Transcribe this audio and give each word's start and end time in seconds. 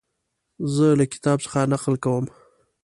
زه 0.73 0.87
له 0.99 1.05
کتاب 1.13 1.37
څخه 1.45 1.59
نقل 1.71 1.95
کوم. 2.03 2.25